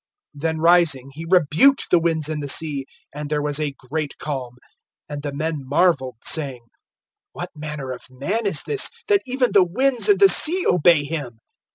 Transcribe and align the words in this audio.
Then 0.33 0.57
rising, 0.57 1.11
he 1.13 1.27
rebuked 1.29 1.91
the 1.91 1.99
winds 1.99 2.27
and 2.27 2.41
the 2.41 2.49
sea; 2.49 2.87
and 3.13 3.29
there 3.29 3.43
was 3.43 3.59
a 3.59 3.75
great 3.87 4.17
calm. 4.17 4.55
(27)And 5.11 5.21
the 5.21 5.31
men 5.31 5.55
marveled, 5.59 6.17
saying: 6.23 6.63
What 7.33 7.51
manner 7.55 7.91
of 7.91 8.01
man 8.09 8.47
is 8.47 8.63
this, 8.63 8.89
that 9.09 9.21
even 9.27 9.51
the 9.51 9.63
winds 9.63 10.09
and 10.09 10.19
the 10.19 10.27
sea 10.27 10.65
obey 10.67 11.03
him! 11.05 11.37